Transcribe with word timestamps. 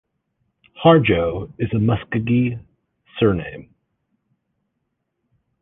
"Harjo" 0.83 1.53
is 1.59 1.71
a 1.73 1.77
Muscogee 1.77 2.57
surname. 3.19 3.69